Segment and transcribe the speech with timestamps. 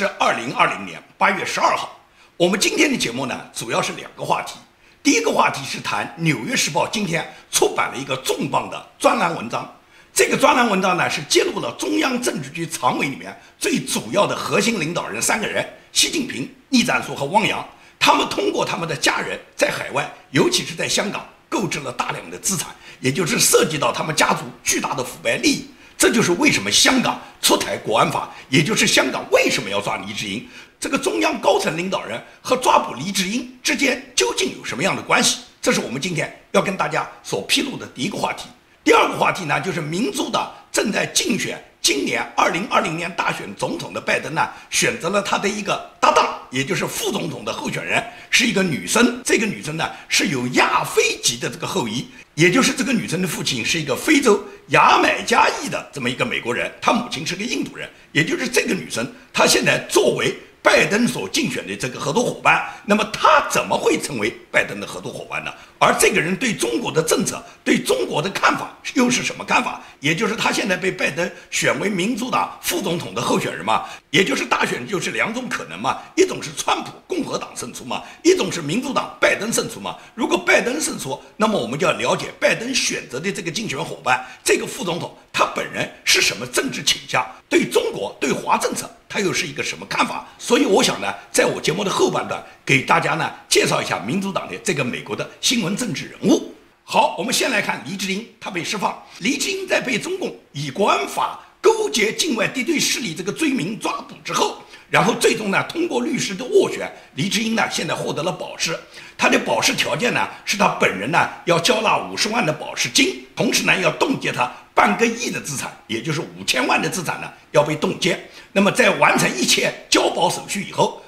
[0.00, 1.94] 是二零二零年八月十二号。
[2.38, 4.54] 我们今天的节目呢，主要是两个话题。
[5.02, 9.70] 第一个话题是谈《纽约时报》今天出版了一个重磅的专栏文章。
[10.14, 17.62] 这个专栏文章呢，是揭露了中央政治局常委里面最主要的核心领导人三个人：习近平、栗战书和汪洋。
[17.98, 25.70] 他们通过他们的家人在海外，尤其是在香港，购置了大量的资产，也就是涉及到他们家族巨大的腐败利益。
[26.00, 30.48] 这就是为什么香港出台国安法，也就是香港为什么要抓黎智英。
[30.80, 35.40] 这个中央高层领导人和抓捕黎智英之间究竟有什么样的关系？
[35.60, 38.48] 这是我们今天要跟大家所披露的第一个话题。
[38.82, 49.20] 第二个话题呢，就是民主党正在竞选今年二零二零年大选总统的拜登呢，选择了他的一个搭档，也就是副总统的候选人，是一个女生。
[49.22, 52.08] 这个女生呢，是有亚非籍的这个后裔，
[52.40, 57.86] 也就是这个女生的父亲是一个非洲牙买加裔的这么一个美国人，她母亲是个印度人。
[58.12, 60.34] 也就是这个女生，她现在作为。
[60.62, 65.50] 拜登所竞选的这个合作伙伴，那么他怎么会成为拜登的合作伙伴呢？
[65.78, 69.80] 而这个人对中国的政策、对中国的看法又是什么看法？
[70.00, 73.84] 也就是他现在被拜登选为民主党副总统的候选人嘛？
[74.10, 75.98] 也就是大选就是两种可能嘛？
[76.14, 78.02] 一种是川普共和党胜出嘛？
[78.22, 79.96] 一种是民主党拜登胜出嘛？
[80.14, 87.26] 如果拜登胜出，那么我们就要了解拜登选择的这个竞选伙伴，这个副总统他本人是什么政治倾向？
[87.48, 88.90] 对中国、对华政策。
[89.08, 90.24] 他又是一个什么看法？
[90.38, 96.54] 所以我想呢，在我节目的后半段给大家呢介绍一下民主党的这个美国的新闻政治人物。
[96.84, 99.02] 好，我们先来看黎智英，他被释放。
[99.18, 108.78] 黎智英在被中共以国安法勾结境外敌对势力这个罪名抓捕之后，然后最终呢通过律师的斡旋，黎智英呢现在获得了保释。
[109.16, 118.18] 他的保释条件呢是他本人呢要交纳五十万的保释金，同时呢要冻结他半个亿的资产，也就是五千万的资产呢要被冻结。
[118.52, 121.00] 那么，在完成一切交保手续以后，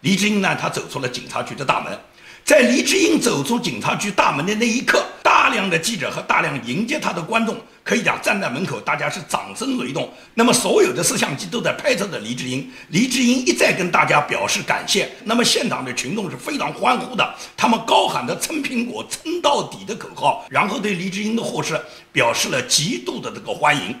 [0.00, 1.98] 黎智英呢，他走出了警察局的大门。
[2.44, 10.12] 在黎智英走出警察局大门的那一刻，大量的记者和大量迎接他的观众，可以讲站在门口，大家是掌声雷动。
[10.34, 12.68] 那么，所有的摄像机都在拍摄着黎智英。
[12.88, 15.08] 黎智英一再跟大家表示感谢。
[15.24, 21.80] 那么，现场的群众是非常欢呼的，他们高喊着“撑苹果，撑到底”的口号，然后对黎智英的获释
[22.10, 23.94] 表示了极度的这个欢迎。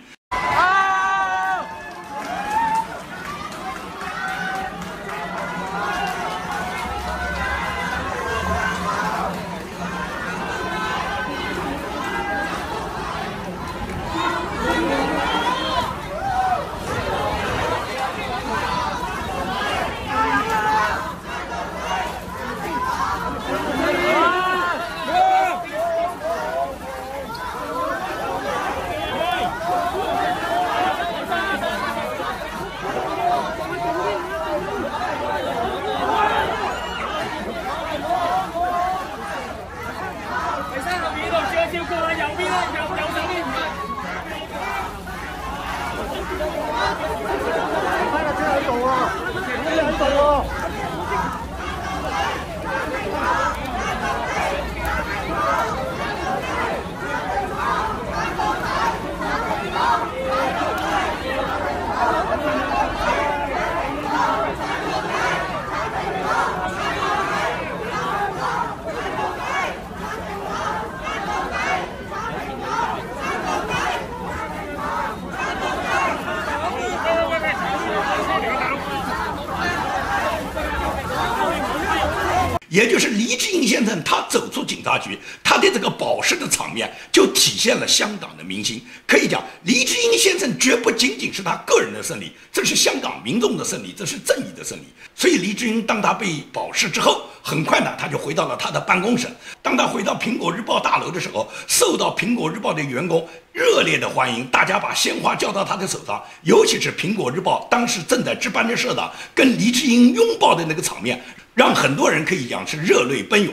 [82.70, 88.80] 也就是黎智英先生，他走出警察局，他的这个保释的场面，就体现了香港的民心。
[89.08, 94.84] 可以讲，黎智英先生绝不仅仅是他个人的胜利，这是香港民众的胜利，这是正义的胜利。
[95.16, 99.26] 所以，黎智英当他被保释之后，很快呢，他就回到了他的办公室。
[99.60, 111.20] 当他回到苹果日报大楼的时候，受到苹果日报的员工热烈的欢迎，大家把鲜花交到他的手上，尤其是苹果日报当时正在值班的社长跟黎智英拥抱的那个场面。
[111.60, 113.52] 让很多人可以讲是热泪奔涌。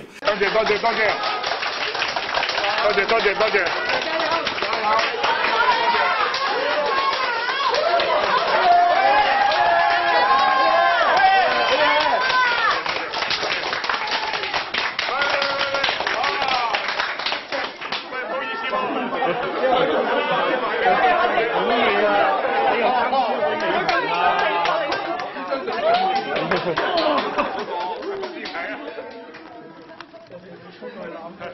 [31.20, 31.48] 我个。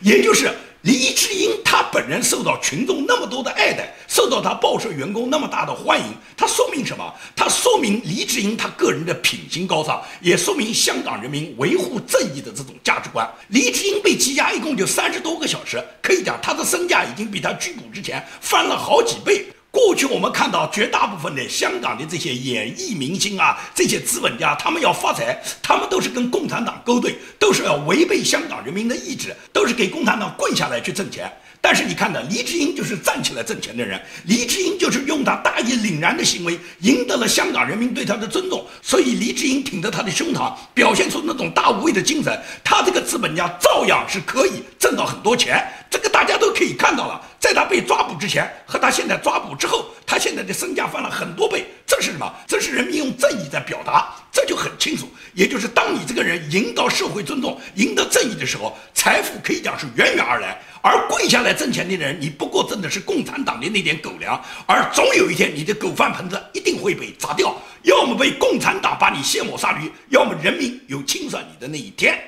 [0.00, 0.50] 也就是
[0.82, 7.14] 黎智英，他本人受到群众那么多的爱戴，受到他报社员工那么大的欢迎，他说明什么？
[7.34, 7.41] 他。
[7.62, 13.24] 说明黎智英他个人的品行高尚，也说明香港人民维护正义的这种价值观。
[13.50, 19.46] 黎智英被羁押一共就三十多个小时，可以讲他的身价已经比他拘捕之前翻了好几倍。
[19.70, 31.32] 过去我们看到绝大部分的香港的这些演艺明星啊，这些资本家，他们要发财，他们都是跟共产党勾兑，都是要违背香港人民的意志，都是给共产党跪下来去挣钱。
[31.64, 45.62] 但是你看到黎智英就是站起来挣钱的人，黎智英就是用他大义凛然的行为赢得了香港人民对他的尊重，所以黎智英挺着他的胸膛，表现出那种大无畏的精神，他的资本家照样是可以挣到很多钱。
[45.90, 51.66] 这个大家都可以看到了，在他被抓捕之前和他现在抓捕之后，他现在的身价翻了很多倍。
[51.86, 52.34] 这是什么？
[52.46, 55.06] 这是人民用正义在表达，这就很清楚。
[55.34, 60.58] 也就是当你这个人赢得社会尊重、赢得正义的时候，财富可以讲是源源而来。
[60.80, 72.18] 而跪下来挣钱的人，你不过挣的是共产党的那点狗粮，而总有一天你的狗饭盆子一定会被砸掉，要么被共产党把你卸磨杀驴，要么人民有清算你的那一天。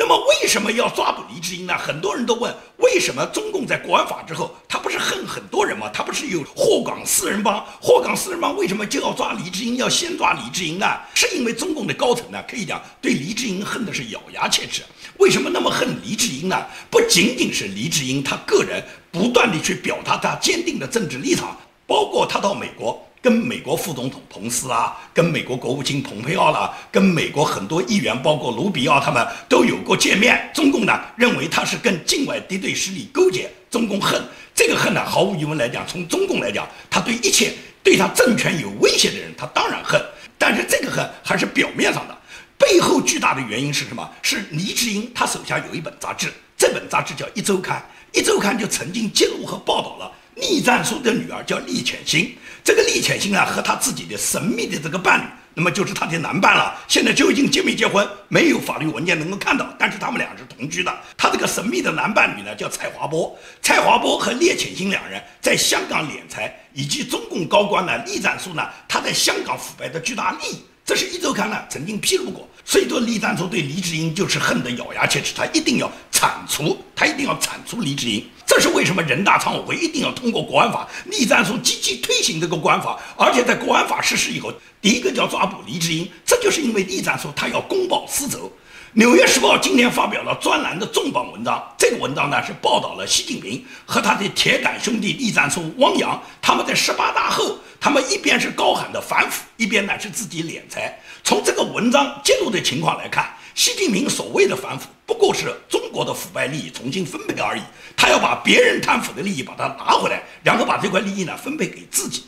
[0.00, 1.76] 那么为什么要抓捕黎智英呢？
[1.76, 5.90] 很多人都问，为什么中共在国安法之后，他不是恨很多人吗？
[5.92, 7.66] 他不是有霍港四人帮？
[7.80, 10.86] 霍港四人帮为什么就要抓黎智英，要先抓黎智英呢？
[11.14, 14.84] 是因为中共的高层呢，可以讲对黎智英恨的是咬牙切齿。
[15.16, 16.64] 为什么那么恨黎智英呢？
[16.88, 18.80] 不仅仅是黎智英他个人
[19.10, 21.56] 不断地去表达他坚定的政治立场，
[21.88, 23.04] 包括他到美国。
[23.28, 30.50] 跟美国副总统彭斯啊，跟美国国务卿蓬佩奥啦，跟美国很多议员，包括卢比奥他们都有过见面。
[30.54, 34.18] 中共呢认为他是跟境外敌对势力勾结，中共恨
[34.54, 37.52] 这个恨呢，毫无疑问来讲，从中共来讲，他对一切
[37.82, 40.02] 对他政权有威胁的人，他当然恨。
[40.38, 42.16] 但是这个恨还是表面上的，
[42.56, 44.10] 背后巨大的原因是什么？
[44.22, 47.76] 是黎智英他手下有一本杂志，这本杂志叫《一周刊》，
[48.18, 50.12] 《一周刊》就曾经揭露和报道了。
[50.40, 55.24] 栗战书的女儿叫栗浅星，这个栗浅星啊，和他自己的神秘的这个伴侣，
[55.54, 56.78] 那么就是他的男伴了。
[56.86, 60.94] 现在究竟结没结婚，没有法律文件能够看到，但是他们俩是同居的。
[61.16, 63.36] 他这个神秘的男伴侣呢，叫蔡华波。
[63.62, 72.48] 蔡华波和栗浅星两人在香港敛财，以及中共高官呢，栗战书呢，他在香港腐败的巨大利益，这是一周刊呢曾经披露过。
[72.64, 78.24] 所以说，栗战书对黎智英就是恨得咬牙切齿，他一定要铲除，他一定要铲除黎智英。
[78.46, 80.88] 这是为什么人大常委会一定要通过国安法？
[81.04, 84.50] 栗战书积极推行这个国安法，而且在国安法实施以后，
[84.80, 88.50] 第一个叫抓捕黎智英，这就是因为栗战书他要公报私仇。
[88.94, 100.98] 纽约时报今天发表了专栏的重磅文章，这个文章呢是报道了习近平和他的铁杆兄弟栗战书、汪洋他们在十八大后，他们一边是高喊的反腐，一边呢是自己敛财。
[101.22, 103.34] 从这个文章揭露的情况来看。
[103.54, 107.62] 习近平所谓的反腐，不过是中国的腐败利益重新分配而已。
[107.96, 112.22] 他要把别人贪腐的利益把它拿回来，然后把这块利益呢分配给自己。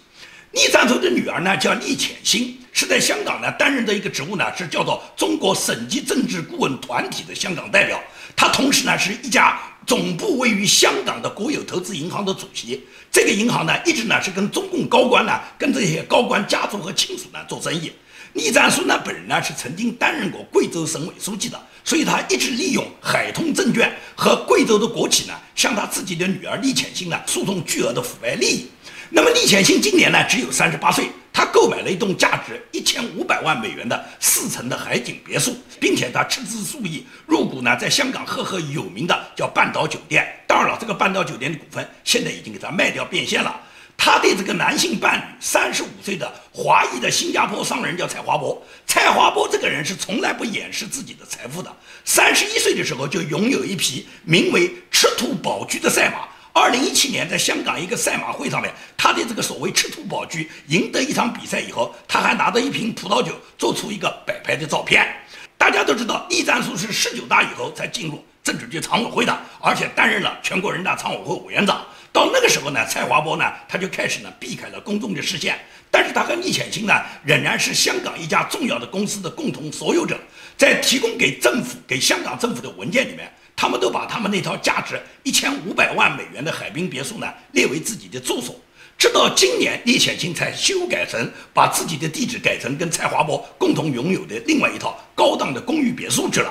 [0.53, 8.03] 栗战书的女儿呢叫栗浅星，是在香港呢担任的一个职务呢是叫做中国省级政治顾问团体的香港代表。
[8.35, 12.85] 她同时呢是一家总部位于香港的国有投资银行的主席。
[13.13, 17.93] 这个银行呢一直呢是跟中共高官呢跟这些高官家族和亲属呢做生意。
[18.33, 28.67] 栗战书呢，本人呢是曾经担任过贵州省委书记的，所以他一直利用海通证券和贵州的国企呢，向他自己的女儿栗浅星呢诉讼巨额的腐败利益。
[29.13, 40.27] 那么栗浅星今年呢只有三十八岁，他购买了一栋价值一千五百万美元的四层的海景别墅，并且他斥资数亿入股呢在香港赫赫有名的叫半岛酒店。
[40.47, 43.61] 当然了，这个半岛酒店的股份现在已经给他卖掉变现了。
[43.97, 48.63] 他的这个男性伴侣，三十五岁的华裔的新加坡商人叫蔡华波。
[48.87, 51.71] 蔡华波这个人是从来不掩饰自己的财富的。
[52.05, 56.29] 三十一岁的时候就拥有一匹名为“赤兔宝驹”的赛马。
[56.61, 65.11] 二零一七年在香港一个赛马会上面，他的这个所谓“赤兔宝驹”赢得一场比赛以后，他还拿着一瓶葡萄酒做出一个摆拍的照片。
[65.57, 71.83] 大家都知道，栗战书是十九大以后才进入政治局常委会的，而且担任了全国人大常委会委员长。
[72.13, 75.59] 到那个时候呢，蔡华波呢，他就开始呢避开了公众的视线。
[75.91, 76.93] 但是他和厉浅星呢，
[77.25, 80.21] 仍然是香港一家重要的公司的共同所有者。
[80.59, 88.59] 在提供给政府、给香港政府的文件里面，他们都把他们那套价值一千五百万美元的海滨别墅呢列为自己的住所。
[88.97, 96.51] 直到今年，厉浅星才修改成把自己的地址改成跟蔡华波共同拥有的另外一套高档的公寓别墅去了。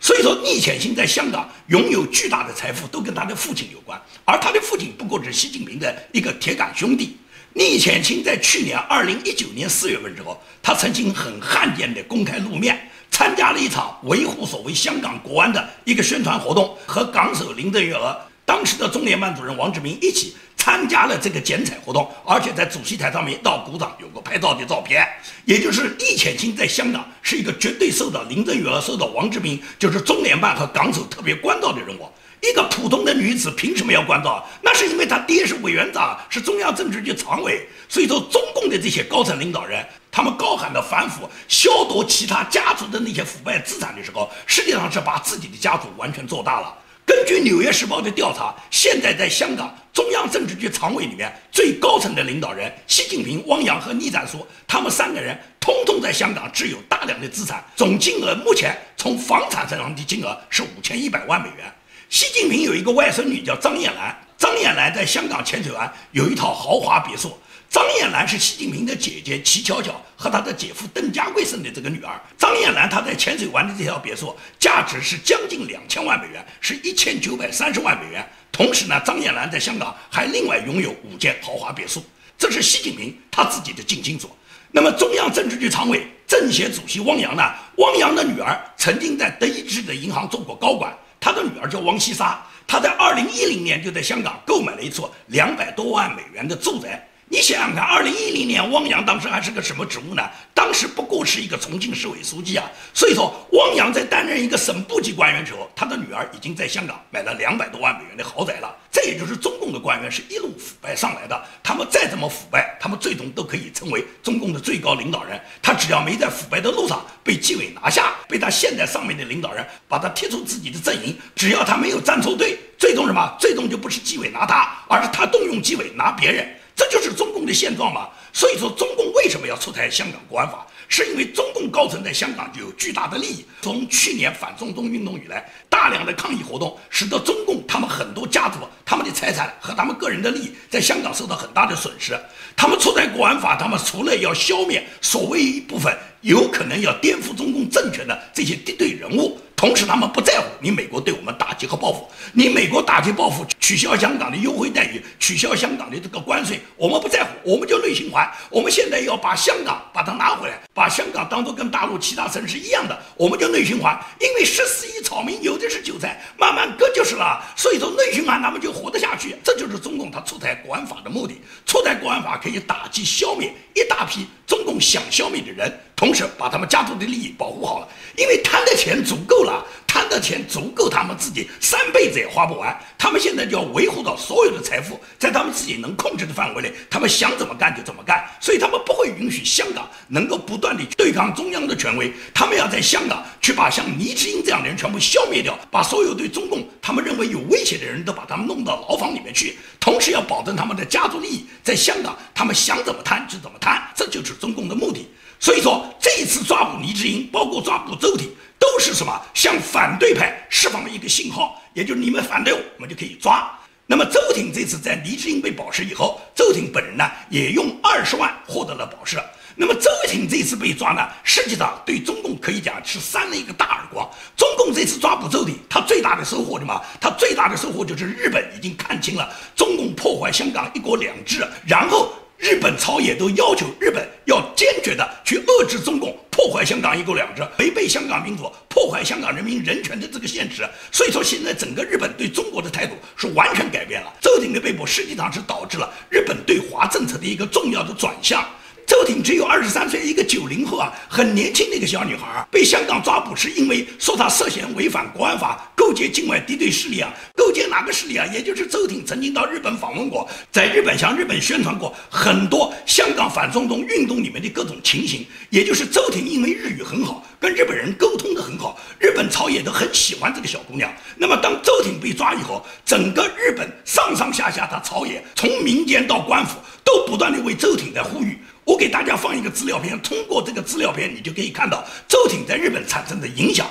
[0.00, 3.98] 所以说，厉浅星在香港拥有巨大的财富，都跟他的父亲有关。
[4.26, 7.16] 而他的父亲不过是习近平的一个铁杆兄弟。
[7.54, 25.06] 厉浅星在去年二零一九年四月份之后，他曾经很罕见的公开露面，参加了一场维护所谓香港国安的一个宣传活动，和港首林郑月娥、当时的中联办主任王志明一起参加了这个剪彩活动，而且在主席台上面到鼓掌，有个拍照的照片。
[25.44, 32.08] 也就是易浅清在香港是一个绝对受到林郑月娥、受到王志明，就是中联办和港首特别关照的人物。
[32.42, 34.42] 一个普通的女子凭什么要关照？
[34.62, 37.68] 那是因为她爹是委员长，是中央政治局常委。
[37.86, 46.74] 所以说，中共的这些高层领导人，他们高喊的反腐、消夺其他家族的那些腐败资产的时候，实际上是把自己的家族完全做大了。
[47.06, 61.72] 根据《纽约时报》的调查，现在在香港中央政治局常委里面最高层的领导人，习近平、汪洋和倪展书，他们三个人通通在香港持有大量的资产，总金额目前从房产上的金额是五千一百万美元。
[62.08, 67.36] 习近平有一个外孙女叫张燕兰，张燕兰在香港浅水湾有一套豪华别墅。
[67.70, 72.20] 张燕兰是习近平的姐姐齐巧巧和他的姐夫邓家贵生的这个女儿。
[72.36, 78.28] 张燕兰她在浅水湾的这套别墅价值是将近两千万美元，是一千九百三十万美元。
[78.50, 82.04] 同时呢，张燕兰在香港还另外拥有五间豪华别墅，
[82.36, 84.36] 这是习近平他自己的近亲所。
[84.72, 87.54] 那么中央政治局常委、政协主席汪洋呢？
[87.76, 90.92] 汪洋的女儿曾经在德意志的银行做过高管。
[91.20, 97.06] 他的女儿叫王希莎，她在二零一零年就在香港购买了一座两百多万美元的住宅。
[97.32, 100.30] 你想想看，二零一零年汪洋当时还是个什么职务呢？
[100.52, 102.68] 当时不过是一个重庆市委书记啊。
[102.92, 108.76] 所以说，汪洋在担任一个省部级官员时候，他的女儿已经在香港买了两百多万美元的豪宅了。
[108.90, 111.40] 这也就是中共的官员是一路腐败上来的。
[111.62, 115.40] 他们再怎么腐败，他们最终都可以成为中共的最高领导人。
[115.62, 123.36] 他只要没在腐败的路上被纪委拿下，被他现在上面的领导人把他踢出自己的阵营，只要他没有站错队，最终什么？
[123.38, 126.56] 最终就不是纪委拿他，而是他动用纪委拿别人。
[126.80, 128.08] 这就是中共的现状嘛。
[128.32, 130.66] 所以说，中共为什么要出台香港国安法？
[130.90, 133.46] 是因为中共高层在香港就有巨大的利益。
[133.62, 142.18] 从去年反送中运动以来，大量的抗议活动使得中共他们很多家族、他们的财产和他们个人的利益在香港受到很大的损失。
[142.56, 149.40] 他们出台国安法，他们除了要消灭所谓一部分有可能要颠覆中共政权的这些敌对人物。
[149.56, 158.26] 同时，他们不在乎你美国对我们打击和报复，你美国打击报复，取消香港的优惠待遇，取消香港的这个关税，我们不在乎，我们就内循环。
[158.48, 164.00] 我们现在要把香港把它拿回来，把香港当做跟大陆其他城市一样的，我们就内循环。
[164.18, 167.44] 因为十四亿草民有的是韭菜，慢慢割就是了。
[167.54, 169.36] 所以说内循环，他们就活得下去。
[169.44, 171.38] 这就是中共他出台国安法的目的。
[171.66, 175.80] 出台国安法可以打击消灭一大批中想消灭的人。
[175.94, 182.74] 同时把他们家族的利益保护好了，因为贪的钱足够了，贪的钱足够他们自己三辈子也花不完。
[182.96, 188.24] 他们现在就要维护到所有的财富在他们自己能控制的范围内，他们想怎么干就怎么干。
[188.40, 192.10] 所以他们不会允许香港能够不断地对抗中央的权威。
[192.32, 205.06] 他们要在香港去把像倪志英这样的人全部消灭掉，把所有对中共他们认为有威胁的人都把他们弄到牢房里面去，同时要保证他们的家族利益在香港，他们想怎么贪就怎么贪，这就是中共的目的。
[205.38, 209.20] 所以说，这一次抓捕黎志英，包括抓捕周挺，都是什么？
[209.32, 213.50] 向反对派释放了一个信号，也就是你们反对我，我们就可以抓。
[213.86, 219.18] 那么周挺这次在黎志英被保释以后，周挺本人呢也用二十万获得了保释。
[219.56, 224.08] 那么周挺这次被抓呢，实际上对中共可以讲是扇了一个大耳光。
[224.36, 226.78] 中共这次抓捕周挺，他最大的收获什么？
[227.00, 232.12] 他最大的收获就是日本已经看清了中共破坏香港一国两制，然后。
[232.40, 240.66] 日本朝野都要求日本要坚决的去遏制中共破坏香港一国两制、违背香港民主、破坏香港人民人权的这个现实。
[240.90, 244.10] 所以说，现在整个日本对中国的态度是完全改变了。
[244.22, 248.42] 周挺的被捕实际上是导致了日本对华政策的一个重要的转向。
[248.90, 258.26] 周挺只有二十三岁，一个九零后啊，很年轻的一个小女孩，被香港抓捕是因为说她涉嫌违反国安法，勾结境外敌对势力啊，勾结哪个势力啊？
[258.34, 265.24] 也就是周挺曾经到日本访问过，在日本向日本宣传过很多香港反送中运动里面的各种情形。
[265.50, 270.92] 也就是周挺因为日语很好，跟日本人沟通的很好，日本朝野都很喜欢这个小姑娘。
[271.16, 278.36] 那么当周挺被抓以后，整个日本上上下下的朝野，从民间到官府，都不断的为周挺在呼吁。
[278.70, 283.66] 我给大家放一个资料片，通过这个资料片，你就可以看到周挺在日本产生的影响。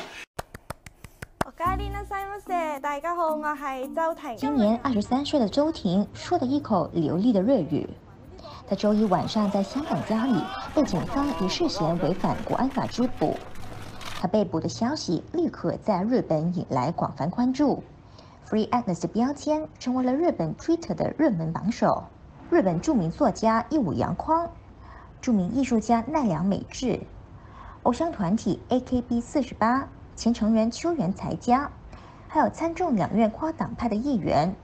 [2.81, 4.35] 大家好，我系周婷。
[4.35, 7.87] 今年二十三岁的周婷说了一口流利的日语。
[8.67, 10.35] 他周一晚上在香港家里
[10.75, 13.37] 被警方以涉嫌违反国安法拘捕。
[14.19, 17.81] 他被捕的消息立刻在日本引来广泛关注
[18.49, 22.03] ，Free Agnes 的标签成为了日本 Twitter 的热门榜首。
[22.49, 24.49] 日本著名作家一武阳匡。
[25.21, 27.01] 著名艺术家奈良美智、
[27.83, 31.69] 偶像团体 AKB 四十八前成员秋元才加，
[32.29, 34.55] 还有参众两院跨党派的议员。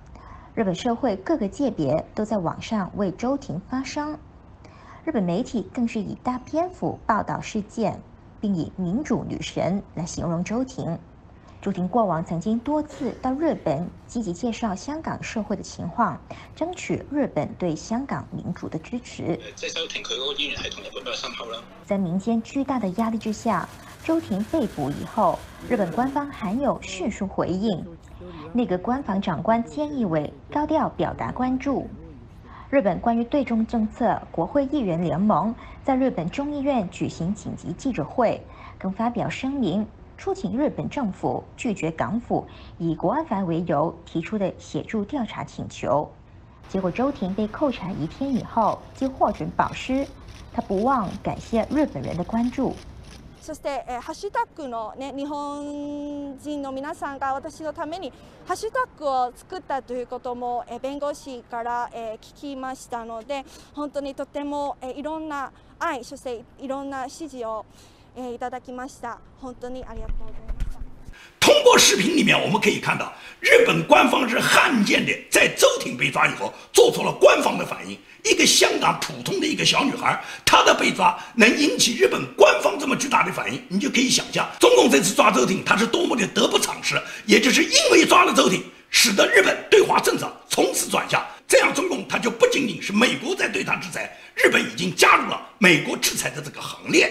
[0.53, 4.17] 日本社会各个界别都在网上为周婷发声，
[5.03, 7.99] 日本媒体更是以大篇幅报道事件，
[8.39, 10.97] 并以“民主女神”来形容周婷。
[11.65, 16.15] 周婷过往曾经多次到日本，积极介绍香港社会的情况，
[16.55, 19.35] 争取日本对香港民主的支持。
[19.55, 21.57] 即係周庭佢嗰個醫院系統日本比較深厚啦。
[21.83, 23.67] 在民间巨大的压力之下，
[24.03, 27.83] 周庭被捕以后，日本官方含有迅速回应。
[28.53, 31.89] 内阁官房长官菅义伟高调表达关注。
[32.69, 38.39] 日本关于对中政策国会议员联盟在日本众议院举行紧急记者会，
[38.77, 46.09] 更发表声明，出请日本政府拒绝港府以国安法为由提出的协助调查请求，
[46.69, 50.07] 结果周婷被扣查一天以后即获准保释，
[50.53, 52.73] 他不忘感谢日本人的关注。
[53.41, 58.11] そしてハッシュタグのね日本人の皆さんが私のために
[58.47, 63.45] ハッシュタグを作ったということも弁護士から聞きましたので、
[63.75, 67.65] 本当にとてもいろんな愛そしていろんな支持を。
[68.16, 70.60] えー、いただきました本当にありがとうございます。
[71.40, 77.98] 通过视频里面，我们可以看到，日本官方是罕见的，在周婷被抓以后，做出了官方的反应。
[78.24, 87.00] 一个香港普通的一个小女孩，她的被抓能引起日本官方这么巨大的反应，你就可以想象，中共这次抓周婷，他是多么的得不偿失。
[87.24, 97.10] 也就是因为抓了周婷，使得日本对华政策从此转向，这样中共他就不仅仅是美国在对他制裁，日本已经加入了美国制裁的这个行列。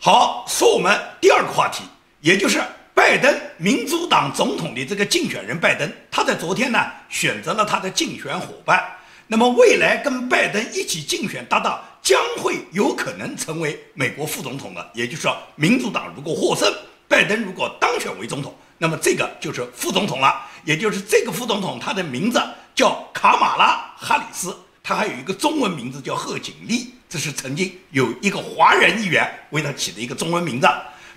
[0.00, 1.84] 好，说我们第二个话题，
[2.20, 2.60] 也就是。
[2.94, 8.84] 拜登，民主党总统的这个竞选人拜登，他在昨天呢选择了他的竞选伙伴。
[9.28, 14.90] 那么未来跟拜登一起竞选搭档，将会有可能成为美国副总统的。
[14.94, 16.68] 也就是说，民主党如果获胜，
[17.06, 20.44] 拜登如果当选为总统，那么这个就是副总统了。
[20.64, 22.42] 也就是这个副总统，他的名字
[22.74, 24.54] 叫卡马拉·哈里斯，
[24.88, 30.66] 他还有一个中文名字叫贺锦丽，这是曾经有一个华人议员为他起的一个中文名字。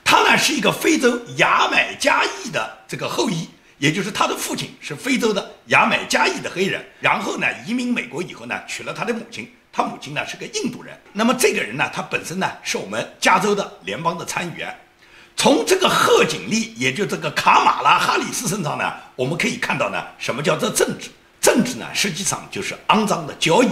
[0.04, 10.94] 他呢是一个非洲牙买加裔的这个后裔，也就是他的父亲是非洲的牙买加裔的黑人，然后呢移民美国以后呢娶了他的母亲，他母亲呢是个印度人。
[11.14, 14.78] 那么这个人呢，他本身呢是我们加州的联邦的参议员。
[15.38, 21.10] 从这个贺锦丽，也就这个卡马拉哈里斯身上呢，我们可以看到呢，什么叫做政治？
[21.42, 23.68] 政治呢实际上就是肮脏的交易，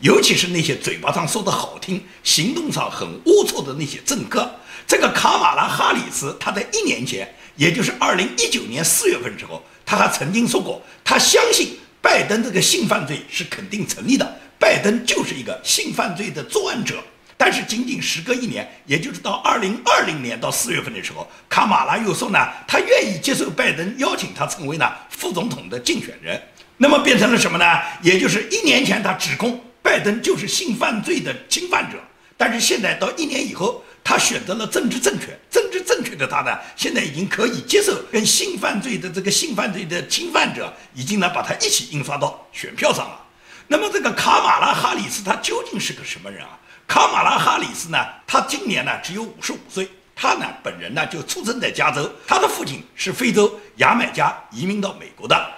[0.00, 4.50] 尤其是那些嘴巴上说的好听，行动上很龌龊的那些政客。
[4.88, 17.00] 这个卡马拉哈里斯，他在一年前，也就是二零一九年四月份时候，他还曾经说过，他相信拜登这个性犯罪是肯定成立的，拜登就是一个性犯罪的作案者。
[17.36, 26.40] 但是仅仅时隔一年，也就是到二零二零年到四月份的时候，卡马拉又说呢，他愿意接受拜登邀请他成为呢副总统的竞选人。
[26.76, 27.64] 那么变成了什么呢？
[28.02, 31.98] 也就是一年前他指控拜登就是性犯罪的侵犯者，
[32.36, 33.84] 但是现在到一年以后。
[34.04, 43.24] 他选择了政治正确，政治正确的他呢，现在已经可以接受跟性犯罪的这个性犯罪的侵犯者，已经呢把他一起印刷到选票上了。
[43.68, 46.58] 那么这个卡马拉哈里斯他究竟是个什么人啊？
[46.88, 55.48] 卡马拉哈里斯呢，他今年呢只有五十五岁，他呢本人呢就出生在加州，他的父亲是非洲牙买加移民到美国的，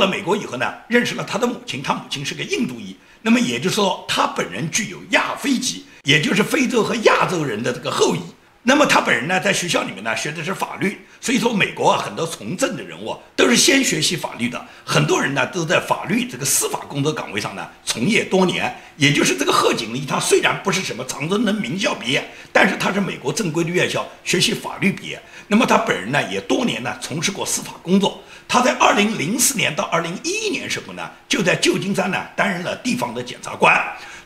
[0.00, 5.84] 了美国以后呢，认识了他的母亲，他母亲是个印度裔，那么也就是说他本人具有亚非籍。
[6.04, 8.20] 也就是非洲和亚洲人的这个后裔。
[8.62, 14.66] 那么他本人呢，在学校里面呢学的是法律，所以说美国啊很多从政的人物都是先学习法律的。
[14.84, 18.70] 很多人呢都在法律这个司法工作岗位上呢从业多年。
[18.98, 25.18] 也就是这个贺锦丽，他虽然不是什么常春藤名校毕业，但是他是美国正规的院校学习法律毕业。
[25.48, 28.22] 那么他本人呢也多年呢从事过司法工作。
[28.46, 33.74] 他在二零零四年到二零一一年时候呢就在旧金山呢担任了地方的检察官。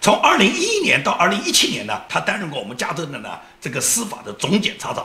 [0.05, 5.03] 从二零一一年到二零一七年呢，他担任过我们加州的呢这个司法的总检察长。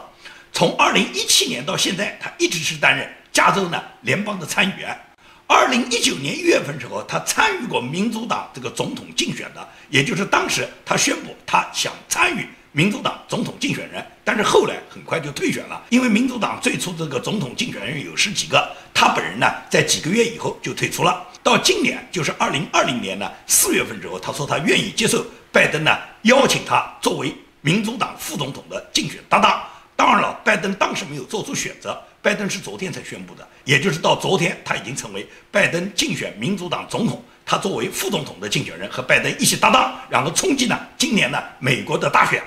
[0.51, 4.93] 从二零一七年到现在，他一直是担任加州呢联邦的参议员。
[5.47, 12.45] 二零一九年一月份时候，他参与过民主党这个总统竞选的，也就是当时他宣布他想参与。
[12.73, 21.25] 民主党总统竞选人，但是后来很快就退选了，因为民主党最初这个总统竞选人有十几个，他本人呢在几个月以后就退出了。
[21.43, 29.61] 到今年就是二零二零年呢四月份之后，他说他愿意接受拜登呢邀请他作为民主党副总统的竞选搭档。
[29.95, 42.41] 当然了，拜登当时没有做出选择，拜登是昨天才宣布的，也就是到昨天他已经成为拜登竞选民主党总统，他作为副总统的竞选人和拜登一起搭档，然后冲击呢今年呢美国的大选。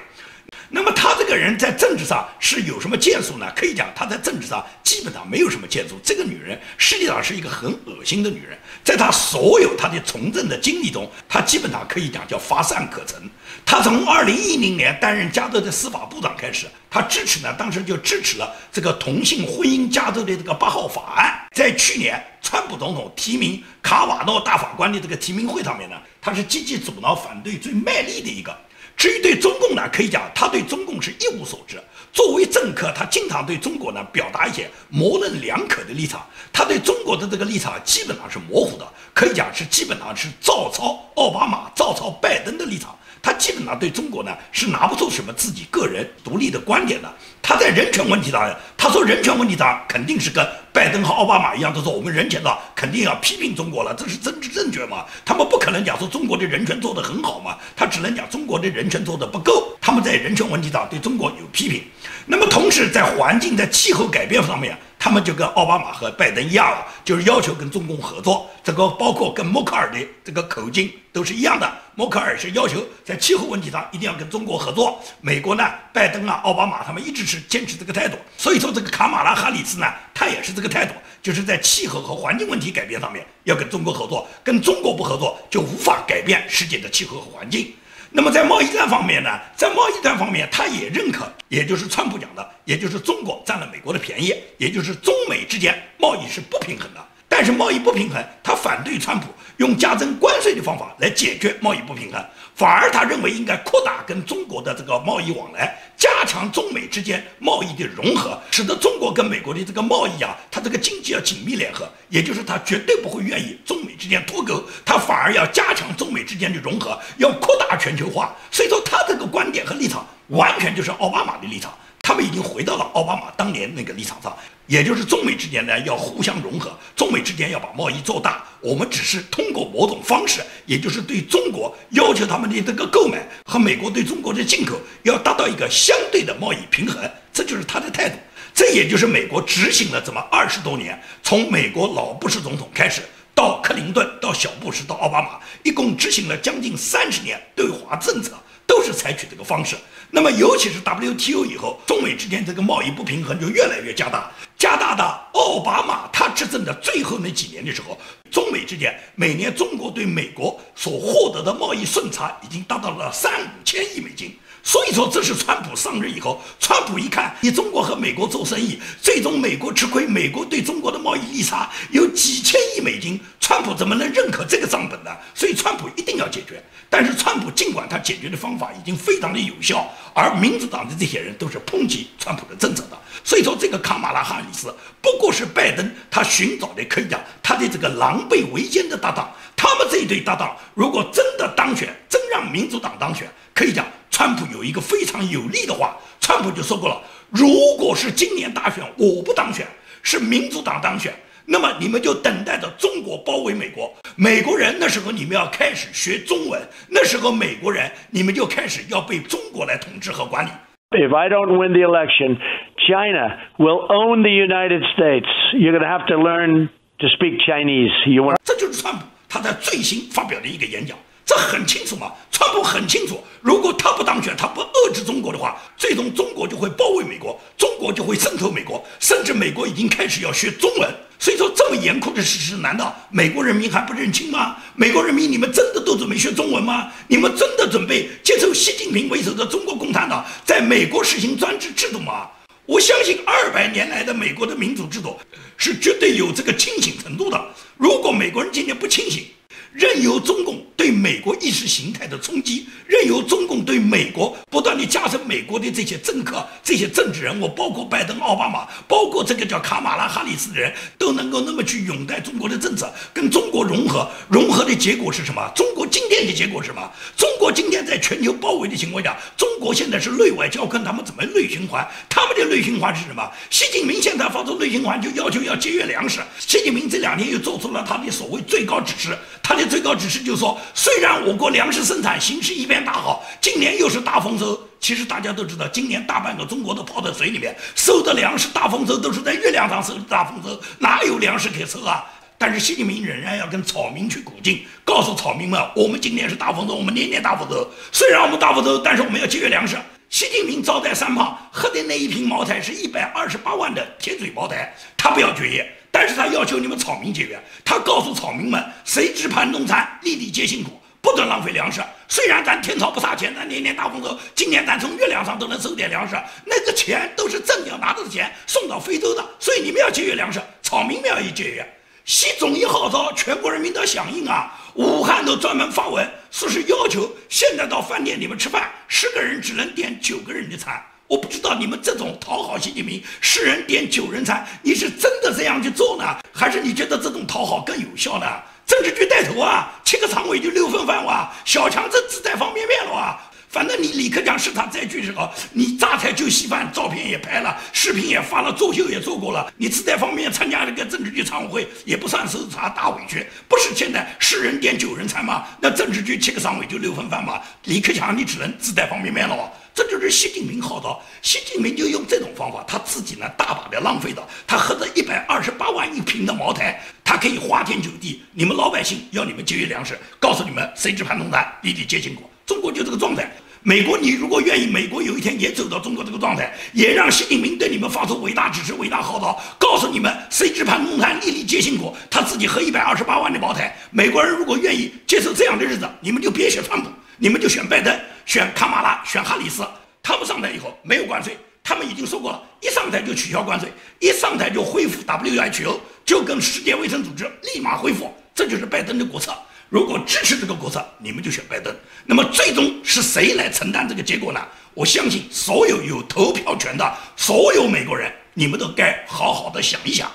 [0.75, 3.47] 那么他这个人在政治上是有什么建树呢？
[3.55, 6.01] 可以讲他在政治上基本上没有什么建树。
[6.03, 13.21] 这个女人实际上是一个很恶心的女人，在她所有她的从政的经历中，她基本上可以讲叫乏善可陈。
[13.67, 21.39] 她从二零一零年担任加州的司法部长开始，她支持呢，当时就支持了这个同性婚姻加州的这个八号法案。
[21.55, 28.57] 在去年川普总统提名卡瓦诺大法官的这个提名会上面呢，他是积极阻挠、反对最卖力的一个。
[28.97, 31.83] 至于对中共呢，可以讲他对中共是一无所知。
[32.13, 36.27] 作为政客，他经常对中国呢表达一些模棱两可的立场。
[36.53, 42.97] 他对中国的这个立场基本上是模糊的，可以讲是基本上是照抄奥巴马、照抄拜登的立场。
[43.23, 47.13] 他基本上对中国呢是拿不出什么自己个人独立的观点的。
[47.43, 55.05] 他在人权问题上，他说人权问题上肯定是跟拜登和奥巴马一样，都说我们人权上肯定要批评中国了，这是政治正确嘛？
[55.25, 59.77] 他们不可能讲说中国的人权做得很好嘛，他只能讲中国的人权做得不够。
[59.81, 61.83] 他们在人权问题上对中国有批评。
[62.27, 64.79] 那么同时在环境、在气候改变方面。
[65.05, 68.49] 他们就跟奥巴马和拜登一样了，就是要求跟中共合作。
[68.63, 71.69] 这个包括跟默克尔的这个口径都是一样的。
[71.97, 75.03] 默克尔是要求在气候问题上一定要跟中国合作。
[75.21, 78.16] 美国呢，拜登啊、奥巴马他们一直是坚持这个态度。
[78.37, 80.92] 所以说，这个卡马拉哈里斯呢，他也是这个态度，
[81.23, 84.29] 就是在气候和环境问题改变上面要跟中国合作。
[84.45, 87.73] 跟中国不合作，就无法改变世界的气候和环境。
[88.11, 97.01] 那么在贸易战方面呢，在贸易战方面，他也认可，也就是川普讲的，也就是中国占了美国的便宜，也就是中美之间贸易是不平衡的。
[97.35, 102.23] 但是贸易不平衡，他反对川普用加征关税的方法来解决贸易不平衡，
[102.55, 118.37] 反而他认为应该扩大跟中国的这个贸易往来，加强中美之间贸易的融合，使得中国跟美国的这个贸易啊，它这个经济要紧密联合，也就是他绝对不会愿意中美之间脱钩，他反而要加强中美之间的融合，要扩大全球化。
[118.51, 121.73] 所以说，他这个观点和立场完全就是奥巴马的立场。
[122.05, 124.37] 他们已经回到了奥巴马当年那个立场上，
[124.67, 128.45] 也就是中美之间呢要互相融合，中美之间要把贸易做大。
[128.61, 138.17] 我们只是通过某种方式，也就是对中国要求他们的这个购买和美国对中国的进口要达到一个相对的贸易平衡，这就是他的态度。
[138.53, 143.01] 这也就是美国执行了这么二十多年，从美国老布什总统开始，
[143.33, 148.33] 到克林顿，到小布什，到奥巴马，一共执行了将近三十年对华政策。
[148.65, 149.77] 都是采取这个方式，
[150.14, 157.98] 那么尤其是 WTO 以后，中美之间这个贸易不平衡就越来越加大，加大到奥巴马他执政的最后那几年的时候，
[158.31, 164.37] 中美之间每年中国对美国所获得的贸易顺差已经达到了三五千亿美金。
[164.64, 175.11] 所以说，这是川普上任以后，川普一看你中国和美国做生意，最终美国吃亏，美国对中国的贸易逆差有几千亿美金，川普怎么能认可这个账本呢？
[175.35, 176.62] 所以川普一定要解决。
[176.88, 182.98] 但是川普尽管他解决的方法已经非常的有效，而民主党的这些人都是抨击川普的政策的。
[183.25, 189.33] 所以说，这个卡马拉哈里斯不过是拜登他寻找的可以讲他的这个狼狈为奸的搭档。
[189.57, 193.85] 他们这一对搭档如果真的当选，真让民主党当选，可以讲。
[194.12, 197.48] 川普有一个非常有利的话，川普就说过了：如
[197.79, 199.66] 果是今年大选我不当选，
[200.03, 201.12] 是民主党当选，
[201.46, 203.92] 那么你们就等待着中国包围美国。
[204.14, 210.51] 美国人那时候你们要开始学中文，那时候美国人你们就开始要被中国来统治和管理。
[210.90, 212.37] If I don't win the election,
[212.77, 215.27] China will own the United States.
[215.55, 217.90] You're going to have to learn to speak Chinese.
[218.07, 218.37] You want?
[218.44, 220.98] 这就是川普他在最新发表的一个演讲。
[221.25, 230.93] 这很清楚嘛，川普很清楚，如果他不当选，他不遏制中国的话，最终中国就会包围美国，中国就会渗透美国，甚至美国已经开始要学中文。
[231.19, 234.57] 所以说，这么严酷的事实，难道美国人民还不认清吗？
[234.75, 236.91] 美国人民，你们真的都准备学中文吗？
[237.07, 242.29] 你们真的准备接受习近平为首的中国共产党在美国实行专制制度吗？
[242.67, 245.17] 我相信二百年来的美国的民主制度
[245.57, 247.41] 是绝对有这个清醒程度的。
[247.77, 249.25] 如果美国人今天不清醒，
[249.73, 264.07] 任由中共对美国意识形态的冲击，任由中共对美国不断地加深美国的这些政客、这些政治人物，包括拜登、奥巴马，包括这个叫卡马拉哈里斯的人，都能够那么去拥戴中国的政策，跟中国融合。
[264.29, 265.51] 融合的结果是什么？
[265.55, 266.93] 中国今天的结果是什么？
[267.17, 271.87] 中国今天在全球包围的情况下，中国现在是内外交困，他们怎么内循环？
[272.11, 273.27] 他们的内循环是什么？
[273.49, 276.21] 习近平现在发出内循环，就要求要节约粮食。
[276.39, 279.62] 习近平这两天又做出了他的所谓最高指示，他的。
[279.66, 284.61] 最高指示就是说，虽然我国粮食生产形势一片大好，今年又是大丰收。
[284.81, 292.05] 其实大家都知道，今年大半个中国都泡在水里面，收的粮食大丰收都是在月亮上收的大丰收，哪有粮食可收啊？
[292.37, 297.70] 但是习近平仍然要跟草民去鼓劲，告诉草民们，我们今年是大丰收，我们年年大丰收。
[297.92, 299.77] 虽然我们大丰收，但是我们要节约粮食。
[300.11, 307.41] 习近平招待三胖喝的那一瓶茅台是一百二十八万的铁嘴茅台，他不要绝业，但是他要求你们草民节约。
[307.65, 311.81] 他告诉草民们，谁知盘中餐，粒粒皆辛苦，不准浪费粮食。
[312.09, 321.79] 虽然咱天朝不差钱，咱年年大丰收，今年咱从月亮上都能收点粮食，那个钱都是正要拿到的钱送到非洲的，所以你们要节约粮食，草民们要节约。
[322.05, 324.59] 习总一号召，全国人民都响应啊！
[324.75, 330.83] 武汉都专门发文，说是要求现在到饭店里面吃饭，十个人只能点九个人的餐。
[331.12, 338.25] 我不知道你们这种讨好习近平，十人点九人餐，你是真的这样去做呢，还是你觉得这种讨好更有效呢？
[338.66, 343.20] 政治局带头啊，七个常委就六份饭哇，小强这自带方便面了哇。
[343.51, 349.53] 反正你李克强是他再去时候，你榨菜就稀饭，照片也拍了，视频也发了，作秀也做过了。
[349.59, 353.27] 你自带方便面参加这个政治局常委会，也不算受啥大委屈。
[353.46, 355.44] 不是现在十人点九人餐吗？
[355.61, 357.38] 那政治局七个常委就六份饭嘛。
[357.64, 359.53] 李克强你只能自带方便面了。
[359.75, 364.23] 这就是习近平号召，习近平就用这种方法，他自己呢大把的浪费的。
[364.47, 368.23] 他喝着一百二十八万一瓶的茅台，他可以花天酒地。
[368.33, 372.29] 你们老百姓要你们节约粮食，告诉你们谁知盘中餐，粒粒皆辛苦。
[372.45, 373.31] 中国就这个状态。
[373.65, 381.97] 美国，你如果愿意，美国有一天也走到中国这个状态，也让习近平对你们发出伟大指示、伟大号召，告诉你们谁知盘中餐，粒粒皆辛苦。
[382.11, 383.73] 他自己喝一百二十八万的茅台。
[383.93, 386.91] 美国人如果愿意接受这样的日子，你们就别选川普，
[387.23, 389.65] 你们就选拜登、选卡马拉、选哈里斯。
[390.03, 398.13] 他们上台以后没有关税，他们已经说过了，一上台就取消关税，一上台就恢复 WHO，就跟世界卫生组织立马恢复。
[398.35, 399.33] 这就是拜登的国策。
[399.69, 401.73] 如果支持这个国策，你们就选拜登。
[402.05, 404.45] 那么最终是谁来承担这个结果呢？
[404.75, 410.11] 我相信所有有投票权的所有美国人，你们都该好好的想一想。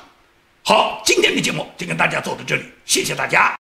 [0.62, 3.56] 好，今天的节目就跟大家做到这里，谢谢大家。